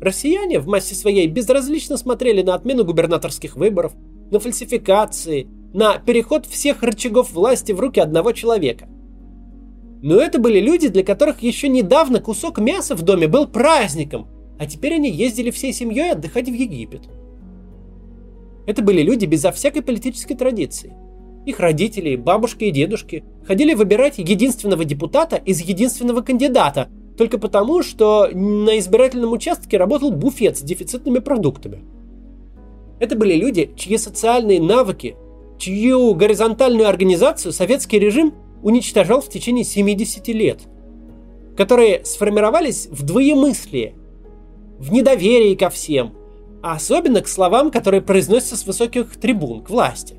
Россияне 0.02 0.58
в 0.58 0.66
массе 0.66 0.94
своей 0.94 1.28
безразлично 1.28 1.96
смотрели 1.96 2.42
на 2.42 2.54
отмену 2.54 2.84
губернаторских 2.84 3.56
выборов, 3.56 3.94
на 4.30 4.38
фальсификации, 4.38 5.48
на 5.72 5.96
переход 5.96 6.44
всех 6.44 6.82
рычагов 6.82 7.32
власти 7.32 7.72
в 7.72 7.80
руки 7.80 7.98
одного 7.98 8.32
человека. 8.32 8.86
Но 10.02 10.16
это 10.16 10.38
были 10.38 10.60
люди, 10.60 10.88
для 10.88 11.04
которых 11.04 11.42
еще 11.42 11.68
недавно 11.70 12.20
кусок 12.20 12.58
мяса 12.58 12.94
в 12.94 13.00
доме 13.00 13.28
был 13.28 13.48
праздником, 13.48 14.28
а 14.58 14.66
теперь 14.66 14.96
они 14.96 15.10
ездили 15.10 15.50
всей 15.52 15.72
семьей 15.72 16.12
отдыхать 16.12 16.50
в 16.50 16.52
Египет. 16.52 17.08
Это 18.70 18.82
были 18.82 19.02
люди 19.02 19.24
безо 19.24 19.50
всякой 19.50 19.82
политической 19.82 20.36
традиции. 20.36 20.94
Их 21.44 21.58
родители, 21.58 22.14
бабушки 22.14 22.62
и 22.62 22.70
дедушки 22.70 23.24
ходили 23.44 23.74
выбирать 23.74 24.18
единственного 24.18 24.84
депутата 24.84 25.34
из 25.34 25.60
единственного 25.60 26.20
кандидата, 26.20 26.88
только 27.18 27.38
потому, 27.38 27.82
что 27.82 28.28
на 28.32 28.78
избирательном 28.78 29.32
участке 29.32 29.76
работал 29.76 30.12
буфет 30.12 30.56
с 30.56 30.60
дефицитными 30.60 31.18
продуктами. 31.18 31.82
Это 33.00 33.16
были 33.16 33.34
люди, 33.34 33.72
чьи 33.74 33.98
социальные 33.98 34.60
навыки, 34.62 35.16
чью 35.58 36.14
горизонтальную 36.14 36.88
организацию 36.88 37.50
советский 37.50 37.98
режим 37.98 38.34
уничтожал 38.62 39.20
в 39.20 39.28
течение 39.28 39.64
70 39.64 40.28
лет, 40.28 40.60
которые 41.56 42.04
сформировались 42.04 42.86
в 42.86 43.02
двоемыслие, 43.02 43.96
в 44.78 44.92
недоверии 44.92 45.56
ко 45.56 45.70
всем– 45.70 46.14
а 46.62 46.74
особенно 46.74 47.22
к 47.22 47.28
словам, 47.28 47.70
которые 47.70 48.02
произносятся 48.02 48.56
с 48.56 48.66
высоких 48.66 49.16
трибун, 49.16 49.62
к 49.62 49.70
власти. 49.70 50.16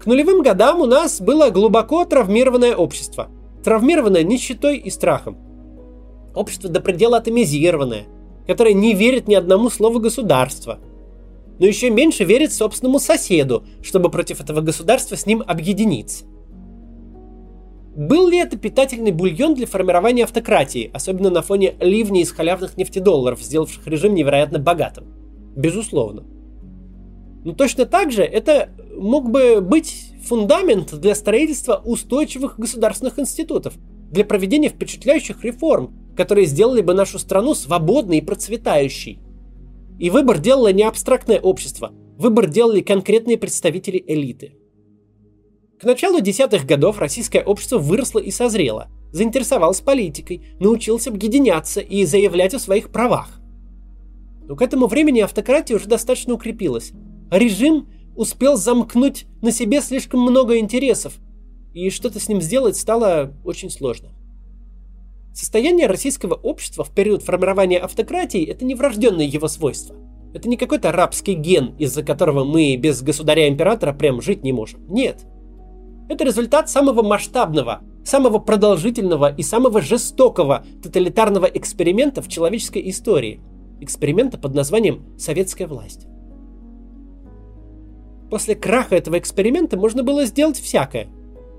К 0.00 0.06
нулевым 0.06 0.42
годам 0.42 0.80
у 0.80 0.86
нас 0.86 1.20
было 1.20 1.50
глубоко 1.50 2.04
травмированное 2.04 2.76
общество, 2.76 3.28
травмированное 3.64 4.22
нищетой 4.22 4.76
и 4.76 4.90
страхом. 4.90 5.36
Общество 6.34 6.70
до 6.70 6.80
предела 6.80 7.16
атомизированное, 7.16 8.06
которое 8.46 8.74
не 8.74 8.94
верит 8.94 9.26
ни 9.26 9.34
одному 9.34 9.70
слову 9.70 9.98
государства, 9.98 10.78
но 11.58 11.66
еще 11.66 11.90
меньше 11.90 12.24
верит 12.24 12.52
собственному 12.52 13.00
соседу, 13.00 13.64
чтобы 13.82 14.10
против 14.10 14.40
этого 14.40 14.60
государства 14.60 15.16
с 15.16 15.26
ним 15.26 15.42
объединиться. 15.44 16.24
Был 17.98 18.28
ли 18.28 18.38
это 18.38 18.56
питательный 18.56 19.10
бульон 19.10 19.54
для 19.54 19.66
формирования 19.66 20.22
автократии, 20.22 20.88
особенно 20.94 21.30
на 21.30 21.42
фоне 21.42 21.74
ливней 21.80 22.22
из 22.22 22.30
халявных 22.30 22.76
нефтедолларов, 22.76 23.42
сделавших 23.42 23.84
режим 23.88 24.14
невероятно 24.14 24.60
богатым? 24.60 25.06
Безусловно. 25.56 26.24
Но 27.44 27.54
точно 27.54 27.86
так 27.86 28.12
же 28.12 28.22
это 28.22 28.68
мог 28.96 29.32
бы 29.32 29.60
быть 29.60 30.12
фундамент 30.24 30.94
для 30.94 31.16
строительства 31.16 31.82
устойчивых 31.84 32.56
государственных 32.56 33.18
институтов, 33.18 33.74
для 34.12 34.24
проведения 34.24 34.68
впечатляющих 34.68 35.42
реформ, 35.42 35.92
которые 36.16 36.46
сделали 36.46 36.82
бы 36.82 36.94
нашу 36.94 37.18
страну 37.18 37.52
свободной 37.54 38.18
и 38.18 38.24
процветающей. 38.24 39.18
И 39.98 40.10
выбор 40.10 40.38
делало 40.38 40.72
не 40.72 40.84
абстрактное 40.84 41.40
общество, 41.40 41.90
выбор 42.16 42.46
делали 42.48 42.80
конкретные 42.80 43.38
представители 43.38 44.00
элиты. 44.06 44.52
К 45.80 45.84
началу 45.84 46.20
десятых 46.20 46.66
годов 46.66 46.98
российское 46.98 47.40
общество 47.40 47.78
выросло 47.78 48.18
и 48.18 48.32
созрело, 48.32 48.88
заинтересовалось 49.12 49.80
политикой, 49.80 50.42
научилось 50.58 51.06
объединяться 51.06 51.80
и 51.80 52.04
заявлять 52.04 52.52
о 52.52 52.58
своих 52.58 52.90
правах. 52.90 53.40
Но 54.48 54.56
к 54.56 54.62
этому 54.62 54.88
времени 54.88 55.20
автократия 55.20 55.76
уже 55.76 55.86
достаточно 55.86 56.34
укрепилась. 56.34 56.90
режим 57.30 57.88
успел 58.16 58.56
замкнуть 58.56 59.26
на 59.40 59.52
себе 59.52 59.80
слишком 59.80 60.20
много 60.20 60.58
интересов, 60.58 61.14
и 61.74 61.90
что-то 61.90 62.18
с 62.18 62.28
ним 62.28 62.40
сделать 62.40 62.76
стало 62.76 63.34
очень 63.44 63.70
сложно. 63.70 64.08
Состояние 65.32 65.86
российского 65.86 66.34
общества 66.34 66.82
в 66.82 66.92
период 66.92 67.22
формирования 67.22 67.78
автократии– 67.78 68.44
это 68.48 68.64
не 68.64 68.74
врожденное 68.74 69.26
его 69.26 69.46
свойство. 69.46 69.94
Это 70.34 70.48
не 70.48 70.56
какой-то 70.56 70.90
рабский 70.90 71.34
ген, 71.34 71.76
из-за 71.78 72.02
которого 72.02 72.42
мы 72.42 72.74
без 72.74 73.00
государя-императора 73.00 73.92
прям 73.92 74.20
жить 74.20 74.42
не 74.42 74.52
можем. 74.52 74.84
Нет. 74.88 75.24
Это 76.08 76.24
результат 76.24 76.70
самого 76.70 77.02
масштабного, 77.02 77.82
самого 78.02 78.38
продолжительного 78.38 79.34
и 79.34 79.42
самого 79.42 79.82
жестокого 79.82 80.64
тоталитарного 80.82 81.44
эксперимента 81.46 82.22
в 82.22 82.28
человеческой 82.28 82.88
истории. 82.88 83.40
Эксперимента 83.80 84.38
под 84.38 84.54
названием 84.54 85.04
«Советская 85.18 85.68
власть». 85.68 86.06
После 88.30 88.54
краха 88.54 88.96
этого 88.96 89.18
эксперимента 89.18 89.76
можно 89.76 90.02
было 90.02 90.24
сделать 90.24 90.58
всякое. 90.58 91.08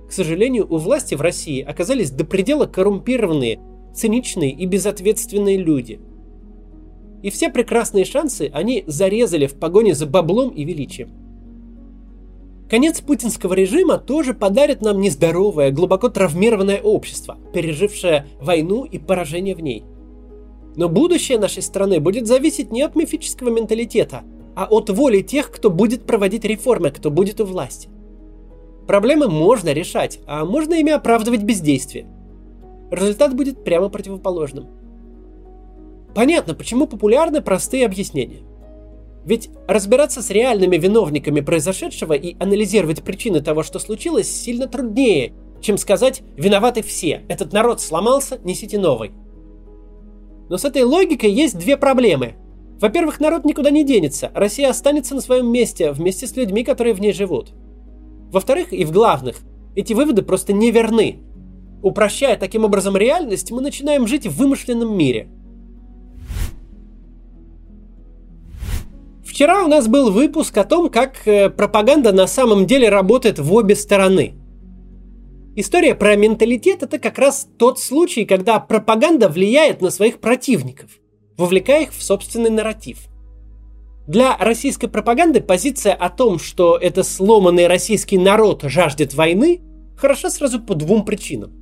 К 0.08 0.12
сожалению, 0.12 0.68
у 0.70 0.78
власти 0.78 1.16
в 1.16 1.22
России 1.22 1.62
оказались 1.62 2.12
до 2.12 2.26
предела 2.26 2.66
коррумпированные, 2.66 3.60
циничные 3.94 4.52
и 4.52 4.66
безответственные 4.66 5.58
люди. 5.58 6.00
И 7.22 7.30
все 7.30 7.50
прекрасные 7.50 8.06
шансы 8.06 8.50
они 8.54 8.84
зарезали 8.88 9.46
в 9.46 9.56
погоне 9.60 9.94
за 9.94 10.06
баблом 10.06 10.50
и 10.50 10.64
величием. 10.64 11.19
Конец 12.70 13.02
путинского 13.02 13.54
режима 13.54 13.98
тоже 13.98 14.34
подарит 14.34 14.82
нам 14.82 15.02
нездоровое, 15.02 15.72
глубоко 15.72 16.10
травмированное 16.10 16.80
общество, 16.82 17.38
пережившее 17.54 18.28
войну 18.40 18.86
и 18.86 19.00
поражение 19.00 19.56
в 19.56 19.60
ней. 19.60 19.84
Но 20.76 20.88
будущее 20.88 21.40
нашей 21.40 21.64
страны 21.64 22.00
будет 22.00 22.28
зависеть 22.28 22.72
не 22.72 22.84
от 22.84 22.96
мифического 22.96 23.50
менталитета, 23.50 24.24
а 24.56 24.66
от 24.66 24.90
воли 24.90 25.22
тех, 25.22 25.50
кто 25.52 25.70
будет 25.72 26.06
проводить 26.06 26.46
реформы, 26.46 26.92
кто 26.92 27.10
будет 27.10 27.42
у 27.42 27.46
власти. 27.46 27.90
Проблемы 28.88 29.28
можно 29.28 29.74
решать, 29.74 30.20
а 30.28 30.46
можно 30.46 30.76
ими 30.76 30.92
оправдывать 30.92 31.44
бездействие– 31.44 32.08
результат 32.92 33.36
будет 33.36 33.64
прямо 33.64 33.90
противоположным. 33.90 34.68
Понятно, 36.16 36.54
почему 36.56 36.88
популярны 36.88 37.42
простые 37.42 37.86
объяснения. 37.86 38.40
Ведь 39.26 39.50
разбираться 39.68 40.22
с 40.22 40.30
реальными 40.30 40.78
виновниками 40.78 41.42
произошедшего 41.42 42.14
и 42.14 42.36
анализировать 42.40 43.04
причины 43.04 43.42
того, 43.42 43.64
что 43.64 43.80
случилось, 43.80 44.30
сильно 44.30 44.68
труднее, 44.68 45.34
чем 45.62 45.78
сказать 45.78 46.22
«виноваты 46.38 46.82
все, 46.82 47.24
этот 47.28 47.54
народ 47.54 47.82
сломался, 47.82 48.40
несите 48.44 48.80
новый». 48.80 49.12
Но 50.50 50.58
с 50.58 50.66
этой 50.66 50.84
логикой 50.84 51.32
есть 51.32 51.58
две 51.58 51.78
проблемы. 51.78 52.36
Во-первых, 52.80 53.20
народ 53.20 53.46
никуда 53.46 53.70
не 53.70 53.84
денется, 53.84 54.32
Россия 54.34 54.70
останется 54.70 55.14
на 55.14 55.22
своем 55.22 55.52
месте 55.52 55.92
вместе 55.92 56.26
с 56.26 56.36
людьми, 56.36 56.64
которые 56.64 56.94
в 56.94 57.02
ней 57.02 57.12
живут. 57.12 57.52
Во-вторых, 58.32 58.74
и 58.74 58.86
в 58.86 58.92
главных, 58.92 59.38
эти 59.76 59.94
выводы 59.94 60.22
просто 60.22 60.54
неверны, 60.54 61.20
Упрощая 61.82 62.36
таким 62.36 62.66
образом 62.66 62.98
реальность, 62.98 63.52
мы 63.52 63.62
начинаем 63.62 64.06
жить 64.06 64.28
в 64.28 64.36
вымышленном 64.36 64.96
мире. 64.98 65.30
Вчера 69.40 69.64
у 69.64 69.70
нас 69.70 69.88
был 69.88 70.12
выпуск 70.12 70.58
о 70.58 70.66
том, 70.66 70.90
как 70.90 71.26
э, 71.26 71.50
пропаганда 71.50 72.12
на 72.12 72.28
самом 72.28 72.66
деле 72.66 72.90
работает 72.90 73.40
в 73.40 73.54
обе 73.54 73.74
стороны. 73.74 74.34
История 75.56 75.96
про 75.96 76.18
менталитет 76.18 76.84
это 76.84 77.00
как 77.00 77.18
раз 77.18 77.48
тот 77.58 77.80
случай, 77.80 78.26
когда 78.26 78.60
пропаганда 78.60 79.30
влияет 79.30 79.80
на 79.80 79.92
своих 79.92 80.20
противников, 80.20 80.92
вовлекая 81.38 81.84
их 81.84 81.94
в 81.94 82.04
собственный 82.04 82.50
нарратив. 82.50 83.08
Для 84.08 84.36
российской 84.36 84.90
пропаганды 84.90 85.40
позиция 85.40 85.94
о 85.94 86.10
том, 86.10 86.38
что 86.38 86.78
это 86.78 87.04
сломанный 87.04 87.68
российский 87.68 88.18
народ 88.18 88.64
жаждет 88.64 89.14
войны, 89.14 89.62
хороша 89.96 90.30
сразу 90.32 90.60
по 90.60 90.76
двум 90.76 91.06
причинам. 91.06 91.54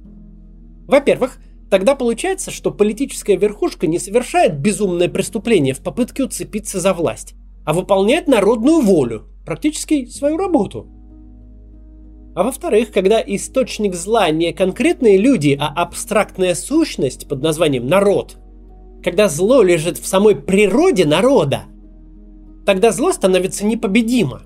Во-первых, 0.88 1.38
тогда 1.70 1.94
получается, 1.94 2.50
что 2.50 2.72
политическая 2.72 3.36
верхушка 3.36 3.86
не 3.86 4.00
совершает 4.00 4.58
безумное 4.58 5.10
преступление 5.10 5.76
в 5.76 5.82
попытке 5.82 6.24
уцепиться 6.24 6.80
за 6.80 6.96
власть, 6.96 7.36
а 7.68 7.74
выполняет 7.74 8.28
народную 8.28 8.82
волю, 8.82 9.28
практически 9.46 10.06
свою 10.06 10.38
работу. 10.38 10.88
А 12.34 12.44
во-вторых, 12.44 12.92
когда 12.92 13.22
источник 13.22 13.94
зла 13.94 14.32
не 14.32 14.54
конкретные 14.54 15.18
люди, 15.18 15.56
а 15.60 15.68
абстрактная 15.68 16.56
сущность 16.56 17.28
под 17.28 17.44
названием 17.44 17.86
народ, 17.86 18.38
когда 19.04 19.28
зло 19.28 19.62
лежит 19.62 19.98
в 19.98 20.08
самой 20.08 20.36
природе 20.36 21.06
народа, 21.06 21.66
тогда 22.66 22.92
зло 22.92 23.12
становится 23.12 23.66
непобедимо. 23.66 24.42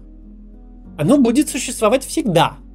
Оно 0.98 1.18
будет 1.18 1.48
существовать 1.48 2.04
всегда– 2.04 2.58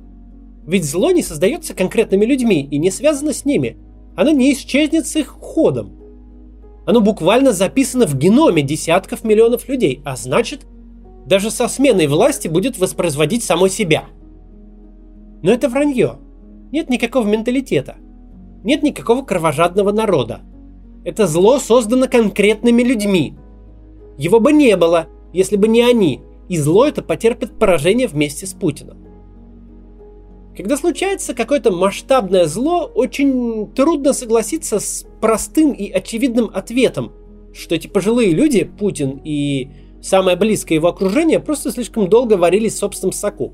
ведь 0.67 0.85
зло 0.85 1.13
не 1.13 1.23
создается 1.23 1.75
конкретными 1.75 2.25
людьми 2.25 2.67
и 2.69 2.79
не 2.79 2.91
связано 2.91 3.33
с 3.33 3.45
ними. 3.45 3.79
Оно 4.17 4.33
не 4.33 4.53
исчезнет 4.53 5.07
с 5.07 5.15
их 5.15 5.29
ходом. 5.29 5.96
Оно 6.87 7.01
буквально 7.01 7.53
записано 7.53 8.07
в 8.07 8.17
геноме 8.17 8.63
десятков 8.63 9.25
миллионов 9.25 9.69
людей, 9.69 10.01
а 10.05 10.17
значит, 10.17 10.67
даже 11.27 11.51
со 11.51 11.67
сменой 11.67 12.07
власти 12.07 12.47
будет 12.47 12.79
воспроизводить 12.79 13.43
само 13.43 13.67
себя. 13.67 14.05
Но 15.43 15.51
это 15.51 15.69
вранье. 15.69 16.19
Нет 16.71 16.89
никакого 16.89 17.27
менталитета. 17.27 17.97
Нет 18.63 18.85
никакого 18.85 19.23
кровожадного 19.23 19.91
народа. 19.91 20.41
Это 21.05 21.27
зло 21.27 21.59
создано 21.59 22.07
конкретными 22.07 22.83
людьми. 22.83 23.37
Его 24.17 24.39
бы 24.39 24.53
не 24.53 24.77
было, 24.77 25.09
если 25.33 25.57
бы 25.57 25.69
не 25.69 25.83
они, 25.83 26.23
и 26.49 26.57
зло 26.57 26.87
это 26.87 27.03
потерпит 27.03 27.59
поражение 27.59 28.07
вместе 28.07 28.47
с 28.47 28.55
Путиным. 28.55 29.06
Когда 30.57 30.79
случается 30.79 31.35
какое-то 31.35 31.71
масштабное 31.71 32.47
зло, 32.47 32.91
очень 32.95 33.71
трудно 33.75 34.15
согласиться 34.15 34.81
с 34.81 35.05
простым 35.21 35.73
и 35.73 35.91
очевидным 35.91 36.51
ответом, 36.53 37.13
что 37.53 37.75
эти 37.75 37.89
пожилые 37.89 38.31
люди, 38.31 38.65
Путин 38.65 39.21
и 39.23 39.69
самое 40.01 40.37
близкое 40.37 40.77
его 40.77 40.89
окружение, 40.89 41.41
просто 41.41 41.71
слишком 41.71 42.09
долго 42.09 42.35
варились 42.35 42.73
в 42.73 42.79
собственном 42.79 43.13
соку, 43.13 43.53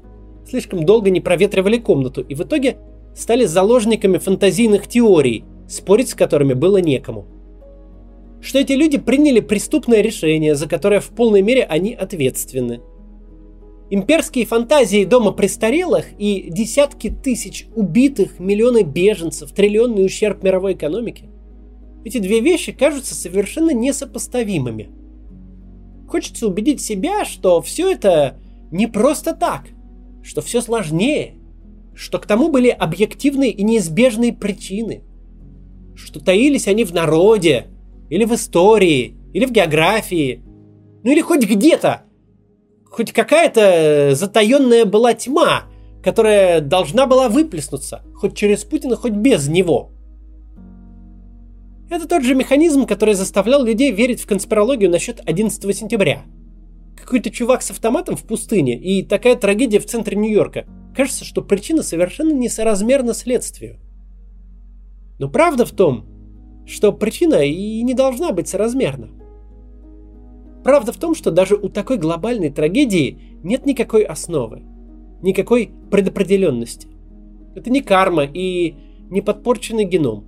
слишком 0.48 0.84
долго 0.84 1.10
не 1.10 1.20
проветривали 1.20 1.78
комнату 1.78 2.20
и 2.20 2.36
в 2.36 2.42
итоге 2.42 2.76
стали 3.16 3.46
заложниками 3.46 4.18
фантазийных 4.18 4.86
теорий, 4.86 5.44
спорить 5.68 6.10
с 6.10 6.14
которыми 6.14 6.52
было 6.52 6.76
некому. 6.76 7.26
Что 8.40 8.60
эти 8.60 8.72
люди 8.72 8.98
приняли 8.98 9.40
преступное 9.40 10.02
решение, 10.02 10.54
за 10.54 10.68
которое 10.68 11.00
в 11.00 11.08
полной 11.08 11.42
мере 11.42 11.64
они 11.64 11.94
ответственны– 11.94 12.80
Имперские 13.94 14.46
фантазии 14.46 15.04
дома 15.04 15.32
престарелых 15.32 16.06
и 16.18 16.48
десятки 16.48 17.10
тысяч 17.10 17.66
убитых, 17.76 18.38
миллионы 18.38 18.84
беженцев, 18.84 19.52
триллионный 19.52 20.06
ущерб 20.06 20.42
мировой 20.42 20.72
экономике. 20.72 21.26
Эти 22.02 22.16
две 22.16 22.40
вещи 22.40 22.72
кажутся 22.72 23.14
совершенно 23.14 23.74
несопоставимыми. 23.74 24.88
Хочется 26.08 26.48
убедить 26.48 26.80
себя, 26.80 27.26
что 27.26 27.60
все 27.60 27.92
это 27.92 28.38
не 28.70 28.86
просто 28.86 29.34
так, 29.34 29.64
что 30.22 30.40
все 30.40 30.62
сложнее, 30.62 31.34
что 31.94 32.18
к 32.18 32.24
тому 32.24 32.48
были 32.48 32.70
объективные 32.70 33.50
и 33.50 33.62
неизбежные 33.62 34.32
причины, 34.32 35.02
что 35.96 36.18
таились 36.18 36.66
они 36.66 36.84
в 36.84 36.94
народе, 36.94 37.66
или 38.08 38.24
в 38.24 38.34
истории, 38.34 39.18
или 39.34 39.44
в 39.44 39.52
географии, 39.52 40.42
ну 41.04 41.12
или 41.12 41.20
хоть 41.20 41.44
где-то, 41.44 42.04
хоть 42.92 43.12
какая-то 43.12 44.14
затаенная 44.14 44.84
была 44.84 45.14
тьма, 45.14 45.64
которая 46.04 46.60
должна 46.60 47.06
была 47.06 47.28
выплеснуться, 47.28 48.02
хоть 48.14 48.36
через 48.36 48.64
Путина, 48.64 48.96
хоть 48.96 49.12
без 49.12 49.48
него. 49.48 49.90
Это 51.88 52.06
тот 52.06 52.22
же 52.22 52.34
механизм, 52.34 52.86
который 52.86 53.14
заставлял 53.14 53.64
людей 53.64 53.90
верить 53.92 54.20
в 54.20 54.26
конспирологию 54.26 54.90
насчет 54.90 55.20
11 55.24 55.76
сентября. 55.76 56.22
Какой-то 56.96 57.30
чувак 57.30 57.62
с 57.62 57.70
автоматом 57.70 58.16
в 58.16 58.24
пустыне 58.24 58.78
и 58.78 59.02
такая 59.02 59.36
трагедия 59.36 59.78
в 59.78 59.86
центре 59.86 60.16
Нью-Йорка. 60.16 60.66
Кажется, 60.94 61.24
что 61.24 61.42
причина 61.42 61.82
совершенно 61.82 62.32
несоразмерна 62.32 63.14
следствию. 63.14 63.78
Но 65.18 65.28
правда 65.28 65.64
в 65.64 65.72
том, 65.72 66.06
что 66.66 66.92
причина 66.92 67.44
и 67.44 67.82
не 67.82 67.94
должна 67.94 68.32
быть 68.32 68.48
соразмерна. 68.48 69.21
Правда 70.64 70.92
в 70.92 70.96
том, 70.96 71.14
что 71.14 71.30
даже 71.30 71.56
у 71.56 71.68
такой 71.68 71.98
глобальной 71.98 72.50
трагедии 72.50 73.18
нет 73.42 73.66
никакой 73.66 74.04
основы, 74.04 74.62
никакой 75.22 75.70
предопределенности. 75.90 76.88
Это 77.54 77.70
не 77.70 77.82
карма 77.82 78.24
и 78.24 78.76
не 79.10 79.20
подпорченный 79.20 79.84
геном. 79.84 80.24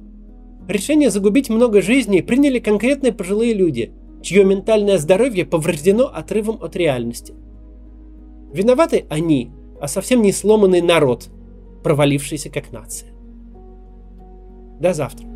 Решение 0.69 1.11
загубить 1.11 1.51
много 1.51 1.83
жизней 1.83 2.23
приняли 2.23 2.59
конкретные 2.59 3.13
пожилые 3.13 3.55
люди, 3.55 3.93
чье 4.23 4.45
ментальное 4.45 4.99
здоровье 4.99 5.45
повреждено 5.45 6.07
отрывом 6.07 6.59
от 6.63 6.75
реальности. 6.77 7.35
Виноваты 8.53 9.05
они, 9.09 9.51
а 9.81 9.89
совсем 9.89 10.23
не 10.23 10.33
сломанный 10.33 10.81
народ, 10.81 11.29
провалившийся 11.83 12.51
как 12.51 12.73
нация. 12.73 13.11
До 14.81 14.93
завтра. 14.95 15.34